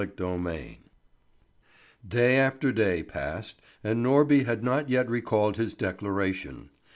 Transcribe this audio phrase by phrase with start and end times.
[0.01, 0.79] CHAPTER VI
[2.07, 6.71] DAY after day passed, and Norby had not yet recalled his declaration.